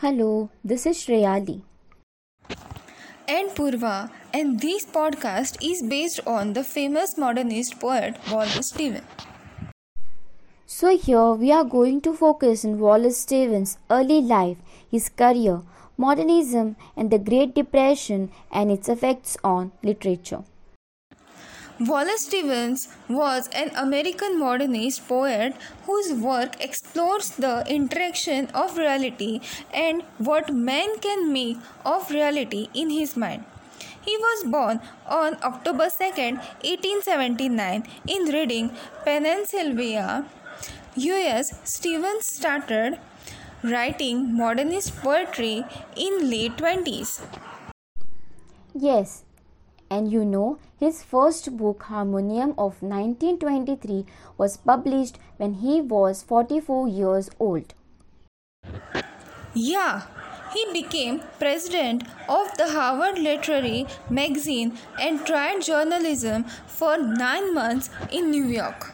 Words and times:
Hello, 0.00 0.50
this 0.62 0.84
is 0.84 0.98
Shreyali. 0.98 1.62
And 3.26 3.48
Purva, 3.58 4.10
and 4.34 4.60
this 4.60 4.84
podcast 4.84 5.56
is 5.62 5.82
based 5.82 6.20
on 6.26 6.52
the 6.52 6.62
famous 6.62 7.16
modernist 7.16 7.80
poet 7.80 8.18
Wallace 8.30 8.68
Stevens. 8.68 9.06
So, 10.66 10.98
here 10.98 11.32
we 11.32 11.50
are 11.50 11.64
going 11.64 12.02
to 12.02 12.12
focus 12.12 12.66
on 12.66 12.78
Wallace 12.78 13.16
Stevens' 13.16 13.78
early 13.90 14.20
life, 14.20 14.58
his 14.90 15.08
career, 15.08 15.62
modernism, 15.96 16.76
and 16.94 17.10
the 17.10 17.18
Great 17.18 17.54
Depression 17.54 18.30
and 18.52 18.70
its 18.70 18.90
effects 18.90 19.38
on 19.42 19.72
literature. 19.82 20.44
Wallace 21.78 22.24
Stevens 22.24 22.88
was 23.06 23.48
an 23.48 23.70
American 23.76 24.38
modernist 24.38 25.06
poet 25.06 25.54
whose 25.84 26.10
work 26.14 26.58
explores 26.58 27.28
the 27.28 27.66
interaction 27.68 28.46
of 28.54 28.78
reality 28.78 29.40
and 29.74 30.00
what 30.16 30.54
man 30.54 30.98
can 31.00 31.30
make 31.30 31.58
of 31.84 32.10
reality 32.10 32.68
in 32.72 32.88
his 32.88 33.14
mind. 33.14 33.44
He 34.00 34.16
was 34.16 34.44
born 34.44 34.80
on 35.06 35.36
October 35.42 35.90
2, 35.90 36.06
1879, 36.64 37.84
in 38.08 38.24
Reading, 38.24 38.70
Pennsylvania, 39.04 40.24
US. 40.94 41.60
Stevens 41.64 42.24
started 42.24 42.98
writing 43.62 44.34
modernist 44.34 44.96
poetry 44.96 45.62
in 45.94 46.30
late 46.30 46.56
20s. 46.56 47.20
Yes, 48.74 49.25
and 49.90 50.10
you 50.10 50.24
know, 50.24 50.58
his 50.78 51.02
first 51.02 51.56
book, 51.56 51.84
Harmonium 51.84 52.50
of 52.58 52.82
1923, 52.82 54.04
was 54.38 54.56
published 54.56 55.18
when 55.36 55.54
he 55.54 55.80
was 55.80 56.22
44 56.22 56.88
years 56.88 57.30
old. 57.38 57.74
Yeah, 59.54 60.02
he 60.52 60.66
became 60.72 61.22
president 61.38 62.02
of 62.28 62.56
the 62.56 62.68
Harvard 62.70 63.18
Literary 63.18 63.86
Magazine 64.10 64.76
and 65.00 65.24
tried 65.24 65.62
journalism 65.62 66.44
for 66.66 66.98
nine 66.98 67.54
months 67.54 67.90
in 68.10 68.30
New 68.30 68.44
York. 68.44 68.92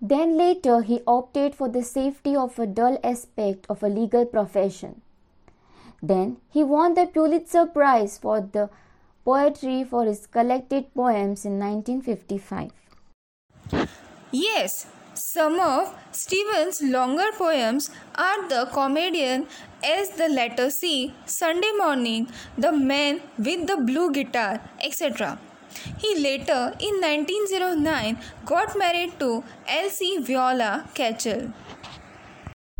Then 0.00 0.36
later, 0.36 0.82
he 0.82 1.00
opted 1.06 1.54
for 1.54 1.68
the 1.68 1.84
safety 1.84 2.34
of 2.34 2.58
a 2.58 2.66
dull 2.66 2.98
aspect 3.04 3.66
of 3.68 3.84
a 3.84 3.88
legal 3.88 4.26
profession. 4.26 5.00
Then 6.02 6.38
he 6.50 6.64
won 6.64 6.94
the 6.94 7.06
Pulitzer 7.06 7.66
Prize 7.66 8.18
for 8.18 8.40
the 8.40 8.68
poetry 9.24 9.84
for 9.84 10.04
his 10.04 10.26
collected 10.26 10.92
poems 10.94 11.44
in 11.44 11.58
1955. 11.58 12.70
Yes, 14.30 14.86
some 15.14 15.60
of 15.60 15.94
Stevens' 16.10 16.82
longer 16.82 17.30
poems 17.36 17.90
are 18.14 18.48
The 18.48 18.68
Comedian 18.72 19.46
as 19.84 20.10
the 20.10 20.28
letter 20.28 20.70
C, 20.70 21.14
Sunday 21.26 21.70
Morning, 21.76 22.28
The 22.56 22.72
Man 22.72 23.20
with 23.38 23.66
the 23.66 23.76
Blue 23.76 24.10
Guitar, 24.10 24.60
etc. 24.82 25.38
He 25.98 26.18
later, 26.18 26.74
in 26.80 27.00
1909, 27.00 28.18
got 28.46 28.76
married 28.78 29.18
to 29.20 29.44
Elsie 29.66 30.18
Viola 30.18 30.88
Kachel. 30.94 31.52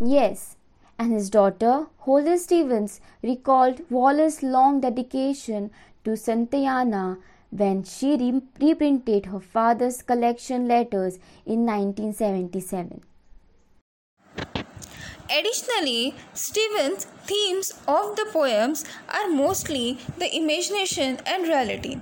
Yes, 0.00 0.56
and 0.98 1.12
his 1.12 1.30
daughter, 1.30 1.86
Holly 2.00 2.38
Stevens, 2.38 3.00
recalled 3.22 3.80
Wallace's 3.90 4.42
long 4.42 4.80
dedication 4.80 5.70
to 6.04 6.10
Santayana 6.10 7.18
when 7.50 7.84
she 7.84 8.16
re- 8.16 8.42
reprinted 8.60 9.26
her 9.26 9.40
father's 9.40 10.02
collection 10.02 10.66
letters 10.66 11.18
in 11.46 11.66
1977. 11.66 13.02
Additionally, 15.30 16.14
Stevens' 16.34 17.04
themes 17.24 17.72
of 17.88 18.16
the 18.16 18.26
poems 18.32 18.84
are 19.08 19.28
mostly 19.28 19.98
the 20.18 20.34
imagination 20.36 21.18
and 21.26 21.44
reality, 21.44 21.98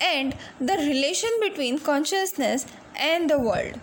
and 0.00 0.36
the 0.60 0.76
relation 0.76 1.30
between 1.40 1.78
consciousness 1.78 2.66
and 2.94 3.28
the 3.28 3.38
world. 3.38 3.80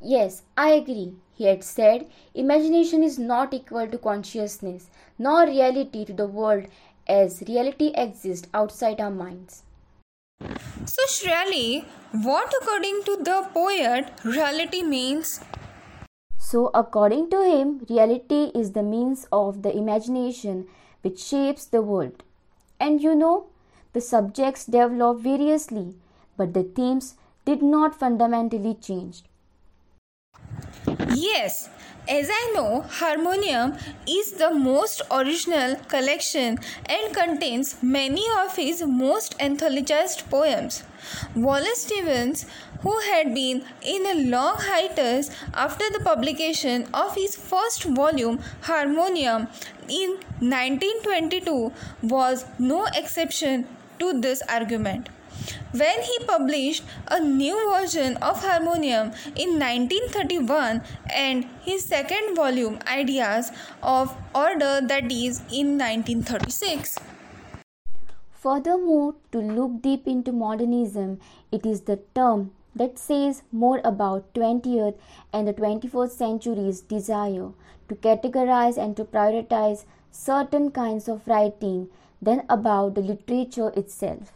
Yes, 0.00 0.42
I 0.56 0.70
agree. 0.70 1.14
He 1.34 1.44
had 1.44 1.64
said, 1.64 2.06
Imagination 2.34 3.02
is 3.02 3.18
not 3.18 3.52
equal 3.52 3.88
to 3.88 3.98
consciousness, 3.98 4.88
nor 5.18 5.46
reality 5.46 6.04
to 6.04 6.12
the 6.12 6.26
world 6.26 6.66
as 7.08 7.42
reality 7.48 7.92
exists 7.94 8.48
outside 8.54 9.00
our 9.00 9.10
minds. 9.10 9.62
So, 10.84 11.02
Shreyali, 11.06 11.84
what 12.22 12.52
according 12.60 13.02
to 13.04 13.16
the 13.22 13.48
poet 13.52 14.10
reality 14.24 14.82
means? 14.82 15.40
So, 16.38 16.70
according 16.74 17.28
to 17.30 17.42
him, 17.44 17.84
reality 17.90 18.50
is 18.54 18.72
the 18.72 18.82
means 18.82 19.26
of 19.30 19.62
the 19.62 19.76
imagination 19.76 20.66
which 21.02 21.20
shapes 21.20 21.66
the 21.66 21.82
world. 21.82 22.22
And 22.80 23.02
you 23.02 23.14
know, 23.14 23.48
the 23.92 24.00
subjects 24.00 24.64
develop 24.64 25.18
variously, 25.20 25.96
but 26.36 26.54
the 26.54 26.62
themes 26.62 27.16
did 27.44 27.62
not 27.62 27.94
fundamentally 27.98 28.74
change. 28.74 29.24
Yes, 31.14 31.68
as 32.08 32.28
I 32.30 32.52
know, 32.54 32.84
Harmonium 32.88 33.76
is 34.06 34.32
the 34.32 34.50
most 34.50 35.02
original 35.10 35.76
collection 35.88 36.58
and 36.86 37.14
contains 37.14 37.82
many 37.82 38.24
of 38.42 38.56
his 38.56 38.82
most 38.82 39.36
anthologized 39.38 40.28
poems. 40.30 40.84
Wallace 41.34 41.82
Stevens, 41.82 42.46
who 42.82 42.98
had 43.00 43.34
been 43.34 43.64
in 43.82 44.06
a 44.06 44.28
long 44.30 44.56
hiatus 44.58 45.30
after 45.54 45.90
the 45.90 46.00
publication 46.00 46.86
of 46.94 47.14
his 47.14 47.34
first 47.34 47.84
volume, 47.84 48.40
Harmonium, 48.62 49.48
in 49.88 50.10
1922, 50.40 51.72
was 52.02 52.44
no 52.58 52.86
exception 52.94 53.66
to 53.98 54.20
this 54.20 54.42
argument. 54.48 55.08
When 55.78 56.00
he 56.00 56.24
published 56.26 56.84
a 57.06 57.20
new 57.20 57.54
version 57.70 58.16
of 58.28 58.42
Harmonium 58.42 59.08
in 59.34 59.58
1931 59.58 60.80
and 61.14 61.44
his 61.64 61.84
second 61.84 62.34
volume, 62.34 62.78
Ideas 62.86 63.50
of 63.82 64.16
Order, 64.34 64.80
that 64.80 65.12
is 65.12 65.40
in 65.52 65.76
1936. 65.76 66.98
Furthermore, 68.32 69.16
to 69.32 69.38
look 69.38 69.82
deep 69.82 70.06
into 70.06 70.32
modernism, 70.32 71.20
it 71.52 71.66
is 71.66 71.82
the 71.82 71.98
term 72.14 72.52
that 72.74 72.98
says 72.98 73.42
more 73.52 73.82
about 73.84 74.32
20th 74.32 74.94
and 75.30 75.46
the 75.46 75.52
21st 75.52 76.10
century's 76.10 76.80
desire 76.80 77.50
to 77.90 77.94
categorize 77.96 78.78
and 78.78 78.96
to 78.96 79.04
prioritize 79.04 79.84
certain 80.10 80.70
kinds 80.70 81.06
of 81.06 81.28
writing 81.28 81.88
than 82.22 82.44
about 82.48 82.94
the 82.94 83.02
literature 83.02 83.70
itself. 83.76 84.32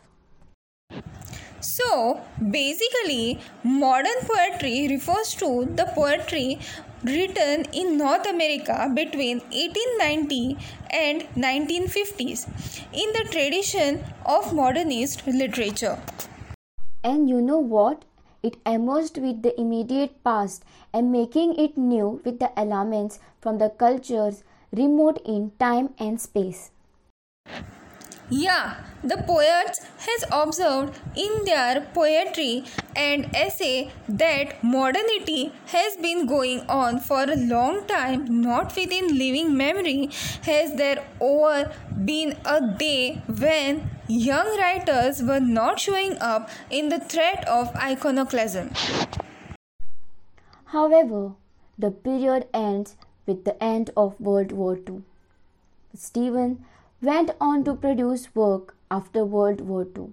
So, 1.61 2.21
basically, 2.51 3.39
modern 3.63 4.21
poetry 4.23 4.89
refers 4.89 5.35
to 5.35 5.67
the 5.67 5.85
poetry 5.95 6.59
written 7.05 7.67
in 7.73 7.99
North 7.99 8.27
America 8.27 8.91
between 8.95 9.41
1890 9.51 10.57
and 10.91 11.23
1950s 11.37 12.47
in 12.93 13.13
the 13.13 13.29
tradition 13.31 14.03
of 14.25 14.55
modernist 14.55 15.27
literature. 15.27 15.99
And 17.05 17.29
you 17.29 17.43
know 17.43 17.59
what? 17.59 18.05
It 18.43 18.57
emerged 18.65 19.19
with 19.19 19.43
the 19.43 19.59
immediate 19.61 20.25
past 20.25 20.65
and 20.95 21.13
making 21.13 21.57
it 21.59 21.77
new 21.77 22.23
with 22.25 22.39
the 22.39 22.59
elements 22.59 23.19
from 23.41 23.59
the 23.59 23.69
cultures 23.69 24.45
remote 24.73 25.21
in 25.27 25.53
time 25.59 25.91
and 25.99 26.19
space. 26.19 26.71
Yeah, 28.31 28.77
the 29.03 29.17
poets 29.17 29.81
has 30.07 30.25
observed 30.31 31.01
in 31.17 31.45
their 31.45 31.81
poetry 31.93 32.65
and 32.95 33.25
essay 33.35 33.91
that 34.09 34.63
modernity 34.63 35.53
has 35.67 35.97
been 35.97 36.27
going 36.27 36.61
on 36.69 37.01
for 37.01 37.25
a 37.25 37.35
long 37.35 37.87
time, 37.89 38.41
not 38.41 38.77
within 38.77 39.19
living 39.19 39.57
memory. 39.57 40.11
Has 40.43 40.77
there 40.77 41.05
ever 41.21 41.73
been 42.05 42.37
a 42.45 42.61
day 42.79 43.21
when 43.27 43.91
young 44.07 44.57
writers 44.57 45.23
were 45.23 45.41
not 45.41 45.81
showing 45.81 46.17
up 46.19 46.49
in 46.71 46.89
the 46.89 47.01
threat 47.01 47.47
of 47.49 47.75
iconoclasm? 47.75 48.71
However, 50.67 51.33
the 51.77 51.91
period 51.91 52.47
ends 52.55 52.95
with 53.27 53.45
the 53.45 53.61
end 53.63 53.91
of 53.97 54.21
World 54.21 54.53
War 54.53 54.77
II. 54.77 55.03
Stephen 55.95 56.65
went 57.03 57.31
on 57.41 57.65
to 57.65 57.75
produce 57.75 58.35
work 58.35 58.77
after 58.91 59.25
World 59.25 59.61
War 59.63 59.87
II. 59.97 60.09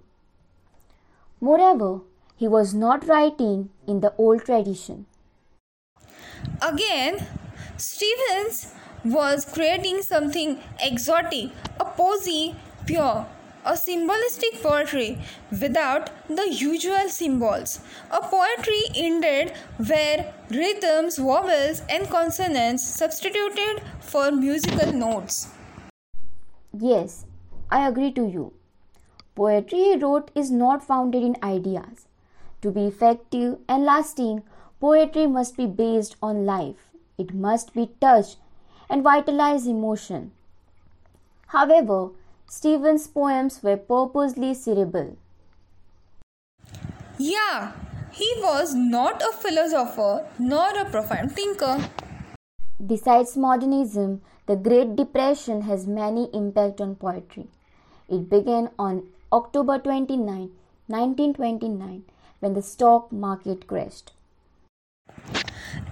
Moreover, 1.42 2.02
he 2.36 2.48
was 2.48 2.74
not 2.74 3.08
writing 3.08 3.70
in 3.86 4.00
the 4.00 4.14
old 4.18 4.46
tradition. 4.46 5.06
Again, 6.62 7.28
Stevens 7.78 8.74
was 9.04 9.46
creating 9.46 10.02
something 10.02 10.60
exotic, 10.82 11.52
a 11.80 11.86
poésie, 11.86 12.56
pure, 12.86 13.28
a 13.66 13.76
symbolistic 13.76 14.62
poetry 14.64 15.20
without 15.52 16.10
the 16.28 16.48
usual 16.50 17.10
symbols. 17.10 17.82
A 18.12 18.22
poetry 18.22 18.82
ended 18.96 19.54
where 19.78 20.34
rhythms, 20.50 21.18
vowels, 21.18 21.82
and 21.90 22.10
consonants 22.10 22.88
substituted 22.88 23.82
for 24.00 24.32
musical 24.32 24.94
notes. 24.94 25.50
Yes, 26.74 27.26
I 27.70 27.88
agree 27.88 28.12
to 28.14 28.26
you. 28.28 28.54
Poetry 29.36 29.80
he 29.80 29.98
wrote 29.98 30.32
is 30.36 30.52
not 30.52 30.84
founded 30.84 31.24
in 31.24 31.36
ideas. 31.44 32.08
To 32.62 32.72
be 32.72 32.86
effective 32.86 33.60
and 33.70 33.86
lasting, 33.86 34.44
poetry 34.80 35.28
must 35.28 35.58
be 35.58 35.68
based 35.68 36.16
on 36.22 36.46
life. 36.46 36.92
It 37.18 37.34
must 37.34 37.74
be 37.74 37.92
touched 38.02 38.38
and 38.90 39.04
vitalize 39.04 39.68
emotion. 39.68 40.32
However, 41.48 42.10
Stevens' 42.50 43.08
poems 43.08 43.62
were 43.62 43.78
purposely 43.78 44.54
cerebral. 44.54 45.18
Yeah, 47.18 47.74
he 48.12 48.32
was 48.38 48.74
not 48.74 49.22
a 49.22 49.32
philosopher 49.34 50.28
nor 50.40 50.70
a 50.80 50.86
profound 50.86 51.34
thinker. 51.34 51.90
Besides 52.86 53.36
modernism, 53.36 54.22
the 54.48 54.56
Great 54.56 54.96
Depression 54.96 55.64
has 55.64 55.86
many 55.86 56.30
impact 56.34 56.80
on 56.80 56.96
poetry. 56.96 57.48
It 58.08 58.30
began 58.30 58.70
on 58.80 59.08
October 59.34 59.78
29, 59.78 60.52
1929, 60.88 62.04
when 62.40 62.54
the 62.54 62.62
stock 62.62 63.12
market 63.12 63.68
crashed. 63.68 64.14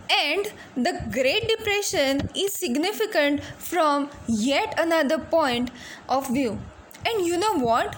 And 0.10 0.54
the 0.78 1.02
Great 1.12 1.50
Depression 1.50 2.30
is 2.34 2.54
significant 2.54 3.44
from 3.44 4.10
yet 4.26 4.74
another 4.78 5.18
point 5.20 5.70
of 6.08 6.30
view. 6.30 6.58
And 7.06 7.26
you 7.26 7.38
know 7.38 7.60
what? 7.60 7.98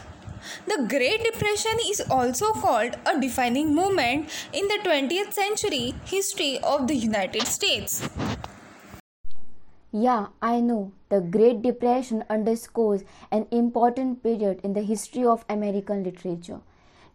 The 0.65 0.87
Great 0.89 1.23
Depression 1.23 1.77
is 1.85 2.01
also 2.09 2.51
called 2.53 2.95
a 3.05 3.19
defining 3.19 3.75
moment 3.75 4.29
in 4.53 4.67
the 4.67 4.79
20th 4.83 5.33
century 5.33 5.93
history 6.05 6.57
of 6.63 6.87
the 6.87 6.95
United 6.95 7.45
States. 7.45 8.09
Yeah, 9.99 10.27
I 10.43 10.59
know. 10.61 10.91
The 11.09 11.21
Great 11.21 11.63
Depression 11.63 12.23
underscores 12.29 13.03
an 13.31 13.47
important 13.49 14.21
period 14.21 14.59
in 14.63 14.73
the 14.73 14.83
history 14.83 15.25
of 15.25 15.43
American 15.49 16.03
literature. 16.03 16.59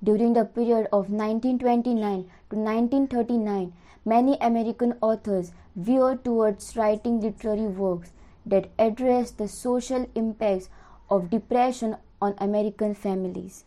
During 0.03 0.33
the 0.33 0.45
period 0.45 0.89
of 0.93 1.09
1929 1.09 2.25
to 2.51 2.57
1939, 2.57 3.73
many 4.05 4.37
American 4.41 4.95
authors 5.01 5.53
veered 5.77 6.25
towards 6.25 6.77
writing 6.77 7.21
literary 7.21 7.69
works 7.69 8.11
that 8.45 8.71
address 8.81 9.31
the 9.31 9.47
social 9.47 10.11
impacts 10.17 10.69
of 11.09 11.31
depression 11.31 11.99
on 12.21 12.35
American 12.39 12.97
families. 12.97 13.65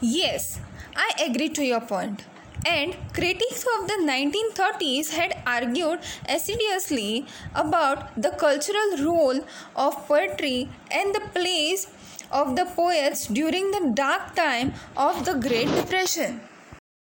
Yes, 0.00 0.58
I 0.96 1.10
agree 1.26 1.50
to 1.50 1.64
your 1.66 1.82
point 1.82 2.24
and 2.66 2.96
critics 3.12 3.64
of 3.74 3.86
the 3.88 3.98
1930s 4.04 5.10
had 5.10 5.36
argued 5.46 6.00
assiduously 6.28 7.26
about 7.54 8.20
the 8.20 8.30
cultural 8.30 8.96
role 9.04 9.40
of 9.76 10.06
poetry 10.08 10.68
and 10.90 11.14
the 11.14 11.22
place 11.34 11.86
of 12.30 12.56
the 12.56 12.64
poets 12.64 13.26
during 13.26 13.70
the 13.70 13.92
dark 13.94 14.34
time 14.34 14.72
of 14.96 15.24
the 15.24 15.34
Great 15.34 15.68
Depression. 15.68 16.40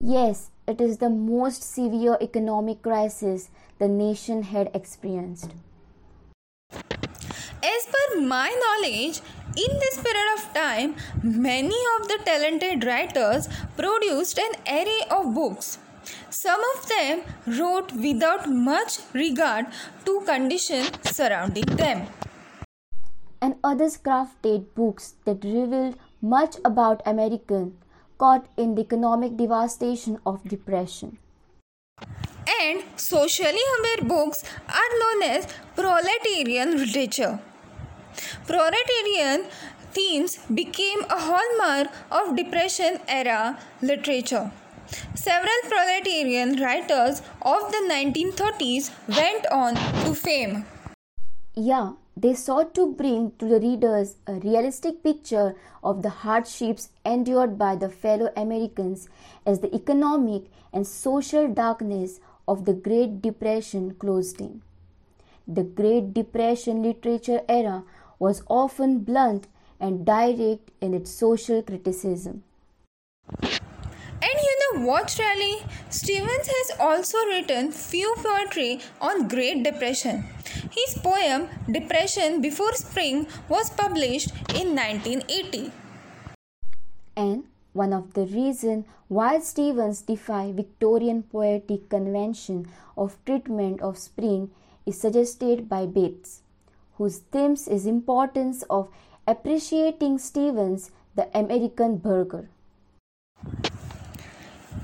Yes, 0.01 0.51
it 0.67 0.81
is 0.81 0.99
the 0.99 1.11
most 1.11 1.63
severe 1.63 2.19
economic 2.21 2.83
crisis 2.83 3.51
the 3.79 3.89
nation 3.89 4.43
had 4.43 4.71
experienced. 4.75 5.53
As 7.65 7.87
per 7.93 8.21
my 8.21 8.51
knowledge, 8.63 9.21
in 9.57 9.79
this 9.79 10.01
period 10.03 10.29
of 10.35 10.55
time, 10.55 10.95
many 11.23 11.81
of 11.97 12.09
the 12.09 12.19
talented 12.25 12.85
writers 12.85 13.49
produced 13.77 14.39
an 14.39 14.53
array 14.67 15.03
of 15.11 15.35
books. 15.35 15.79
Some 16.31 16.61
of 16.75 16.89
them 16.89 17.23
wrote 17.47 17.93
without 17.93 18.49
much 18.49 18.99
regard 19.13 19.67
to 20.07 20.23
conditions 20.27 20.91
surrounding 21.05 21.67
them. 21.77 22.07
And 23.41 23.57
others 23.63 23.99
crafted 23.99 24.67
books 24.75 25.15
that 25.27 25.45
revealed 25.45 25.97
much 26.23 26.57
about 26.65 27.03
American 27.05 27.77
caught 28.19 28.47
in 28.57 28.75
the 28.75 28.83
economic 28.83 29.37
devastation 29.37 30.19
of 30.25 30.43
depression. 30.49 31.19
And 32.61 32.83
socially 32.97 33.65
aware 33.79 34.09
books 34.09 34.45
are 34.69 34.93
known 35.01 35.23
as 35.31 35.47
proletarian 35.75 36.77
literature. 36.79 37.41
Proletarian 38.47 39.47
themes 39.93 40.39
became 40.53 41.05
a 41.11 41.19
hallmark 41.19 41.89
of 42.11 42.37
Depression 42.37 42.99
era 43.09 43.59
literature. 43.81 44.51
Several 45.15 45.61
proletarian 45.69 46.61
writers 46.61 47.23
of 47.41 47.71
the 47.73 47.83
1930s 47.91 48.91
went 49.09 49.47
on 49.51 49.75
to 50.05 50.15
fame. 50.15 50.65
Yeah, 51.55 51.93
they 52.17 52.35
sought 52.35 52.75
to 52.75 52.93
bring 52.93 53.33
to 53.39 53.47
the 53.47 53.61
readers 53.61 54.17
a 54.27 54.35
realistic 54.35 55.03
picture 55.03 55.55
of 55.83 56.03
the 56.03 56.11
hardships 56.11 56.91
endured 57.05 57.59
by 57.59 57.77
the 57.77 57.89
fellow 57.89 58.31
Americans 58.37 59.09
as 59.47 59.61
the 59.61 59.75
economic 59.75 60.45
and 60.73 60.87
social 60.87 61.49
darkness 61.49 62.21
of 62.47 62.65
the 62.65 62.75
Great 62.75 63.23
Depression 63.23 63.95
closed 63.95 64.41
in. 64.41 64.63
The 65.47 65.63
Great 65.63 66.13
Depression 66.13 66.83
literature 66.83 67.41
era 67.49 67.85
was 68.23 68.43
often 68.47 68.99
blunt 69.11 69.49
and 69.81 70.07
direct 70.07 70.71
in 70.81 70.95
its 70.95 71.11
social 71.11 71.61
criticism. 71.61 72.45
And 74.27 74.39
you 74.47 74.55
know 74.61 74.87
what, 74.87 75.17
really? 75.19 75.57
Stevens 75.91 76.47
has 76.57 76.79
also 76.79 77.19
written 77.31 77.73
few 77.73 78.15
poetry 78.19 78.81
on 79.01 79.27
Great 79.27 79.65
Depression. 79.65 80.25
His 80.71 80.95
poem 81.03 81.49
Depression 81.79 82.41
Before 82.41 82.73
Spring 82.75 83.27
was 83.49 83.71
published 83.71 84.31
in 84.55 84.77
1980. 84.77 85.73
And 87.17 87.43
one 87.73 87.93
of 87.93 88.15
the 88.15 88.27
reasons 88.27 88.85
why 89.09 89.41
Stevens 89.41 90.03
defied 90.03 90.55
Victorian 90.55 91.25
poetic 91.25 91.89
convention 91.89 92.69
of 92.97 93.19
treatment 93.27 93.83
of 93.83 93.99
spring 93.99 94.51
is 94.87 95.01
suggested 95.01 95.69
by 95.69 95.87
Bates 95.87 96.42
whose 97.03 97.19
themes 97.35 97.67
is 97.67 97.85
importance 97.85 98.63
of 98.71 98.89
appreciating 99.27 100.19
Stevens 100.19 100.93
the 101.17 101.27
American 101.37 101.97
burger. 101.97 102.49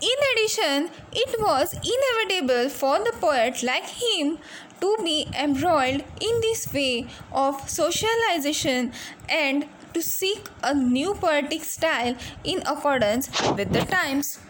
In 0.08 0.18
addition, 0.32 0.90
it 1.12 1.40
was 1.40 1.76
inevitable 1.92 2.70
for 2.70 2.98
the 2.98 3.12
poet 3.20 3.62
like 3.62 3.86
him 3.86 4.38
to 4.80 4.96
be 5.04 5.28
embroiled 5.44 6.02
in 6.20 6.40
this 6.40 6.72
way 6.72 7.06
of 7.32 7.70
socialization 7.70 8.92
and 9.28 9.68
to 9.94 10.02
seek 10.02 10.48
a 10.62 10.74
new 10.74 11.14
poetic 11.14 11.64
style 11.64 12.16
in 12.42 12.62
accordance 12.66 13.30
with 13.52 13.72
the 13.72 13.84
times. 13.96 14.40